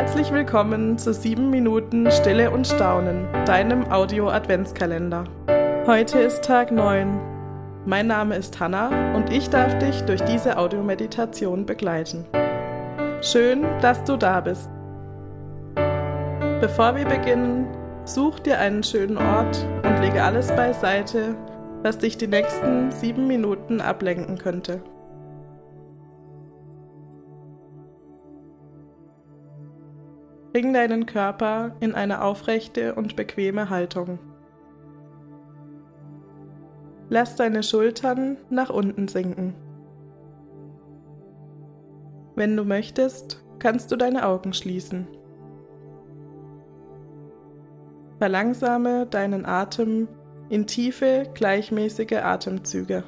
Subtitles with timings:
[0.00, 5.24] Herzlich willkommen zu 7 Minuten Stille und Staunen, deinem Audio-Adventskalender.
[5.86, 7.20] Heute ist Tag 9.
[7.84, 12.24] Mein Name ist Hanna und ich darf dich durch diese Audiomeditation begleiten.
[13.20, 14.70] Schön, dass du da bist.
[16.62, 17.66] Bevor wir beginnen,
[18.06, 21.36] such dir einen schönen Ort und lege alles beiseite,
[21.82, 24.80] was dich die nächsten sieben Minuten ablenken könnte.
[30.52, 34.18] Bring deinen Körper in eine aufrechte und bequeme Haltung.
[37.08, 39.54] Lass deine Schultern nach unten sinken.
[42.34, 45.06] Wenn du möchtest, kannst du deine Augen schließen.
[48.18, 50.08] Verlangsame deinen Atem
[50.48, 53.04] in tiefe, gleichmäßige Atemzüge.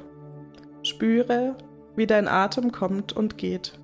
[0.81, 1.55] Spüre,
[1.95, 3.79] wie dein Atem kommt und geht.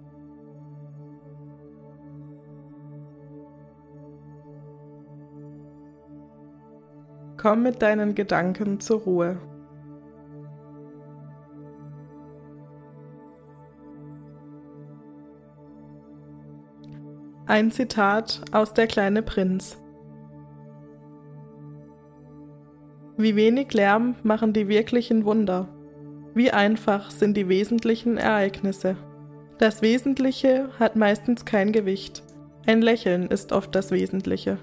[7.42, 9.38] Komm mit deinen Gedanken zur Ruhe.
[17.46, 19.81] Ein Zitat aus Der kleine Prinz.
[23.16, 25.70] Wie wenig Lärm machen die wirklichen Wunder.
[26.34, 28.98] Wie einfach sind die wesentlichen Ereignisse.
[29.59, 32.22] Das Wesentliche hat meistens kein Gewicht.
[32.66, 34.58] Ein Lächeln ist oft das Wesentliche.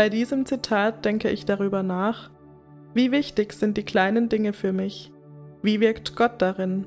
[0.00, 2.30] Bei diesem Zitat denke ich darüber nach,
[2.94, 5.12] wie wichtig sind die kleinen Dinge für mich?
[5.60, 6.86] Wie wirkt Gott darin?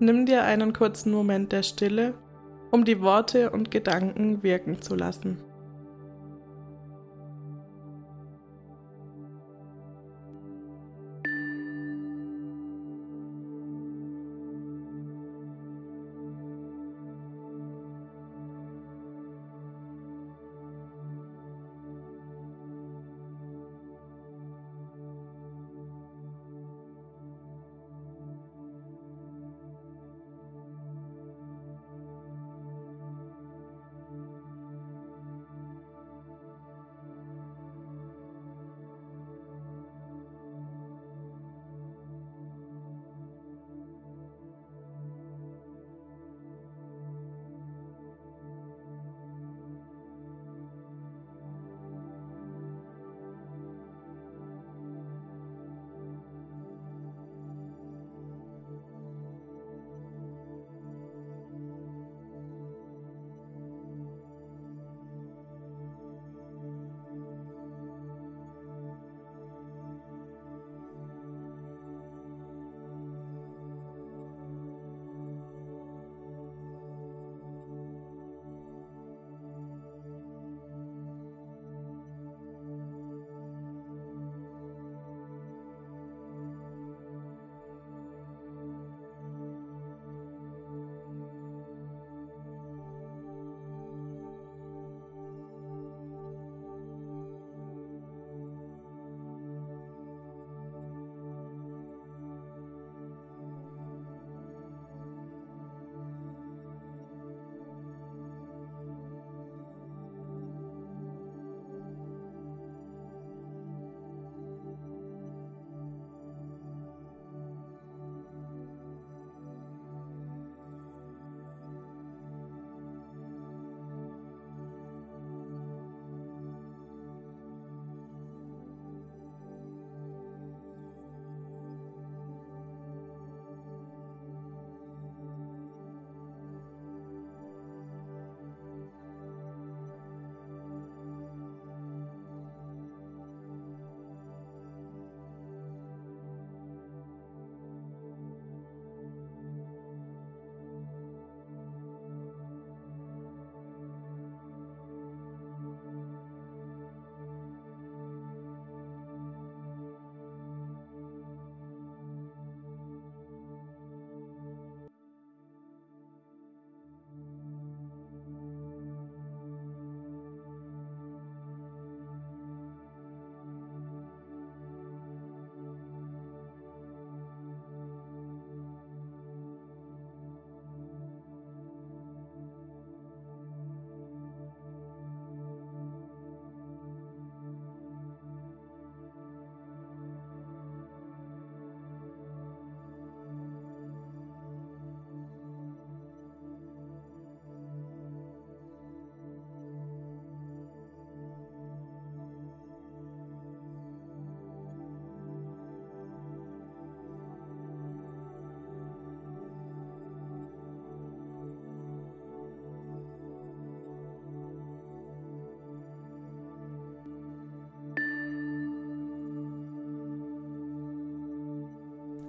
[0.00, 2.12] Nimm dir einen kurzen Moment der Stille,
[2.70, 5.38] um die Worte und Gedanken wirken zu lassen.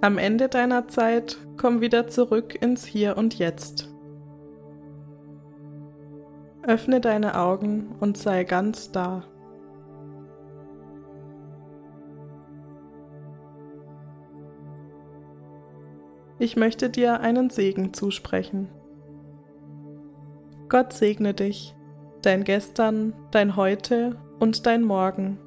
[0.06, 3.92] Am Ende deiner Zeit komm wieder zurück ins Hier und Jetzt.
[6.62, 9.24] Öffne deine Augen und sei ganz da.
[16.38, 18.68] Ich möchte dir einen Segen zusprechen.
[20.68, 21.74] Gott segne dich,
[22.22, 25.40] dein Gestern, dein Heute und dein Morgen.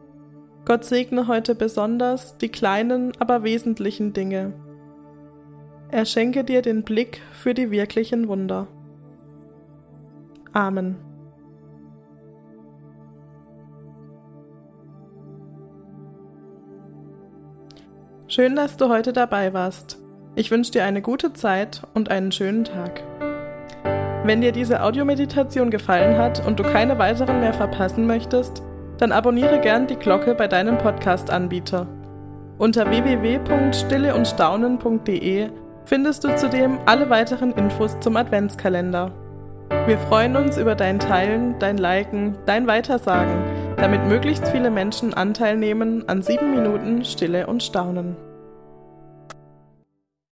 [0.65, 4.53] Gott segne heute besonders die kleinen, aber wesentlichen Dinge.
[5.91, 8.67] Er schenke dir den Blick für die wirklichen Wunder.
[10.53, 10.97] Amen.
[18.27, 19.97] Schön, dass du heute dabei warst.
[20.35, 23.03] Ich wünsche dir eine gute Zeit und einen schönen Tag.
[24.23, 28.61] Wenn dir diese Audiomeditation gefallen hat und du keine weiteren mehr verpassen möchtest,
[28.99, 31.87] dann abonniere gern die Glocke bei deinem Podcast-Anbieter.
[32.57, 35.49] Unter www.stilleundstaunen.de
[35.85, 39.11] findest du zudem alle weiteren Infos zum Adventskalender.
[39.87, 43.41] Wir freuen uns über dein Teilen, dein Liken, dein Weitersagen,
[43.77, 48.17] damit möglichst viele Menschen Anteil nehmen an sieben Minuten Stille und Staunen.